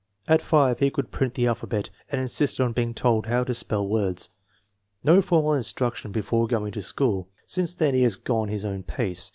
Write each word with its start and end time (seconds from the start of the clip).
At 0.27 0.41
5 0.41 0.79
he 0.79 0.89
could 0.89 1.11
print 1.11 1.35
the 1.35 1.45
alphabet, 1.45 1.91
and 2.11 2.19
insisted 2.19 2.63
on 2.63 2.73
being 2.73 2.95
told 2.95 3.27
how 3.27 3.43
to 3.43 3.53
spell 3.53 3.87
words." 3.87 4.29
No 5.03 5.21
formal 5.21 5.53
instruction 5.53 6.11
before 6.11 6.47
going 6.47 6.71
to 6.71 6.81
school. 6.81 7.29
Since 7.45 7.75
then 7.75 7.93
he 7.93 8.01
has 8.01 8.15
gone 8.15 8.47
his 8.47 8.65
own 8.65 8.81
pace. 8.81 9.29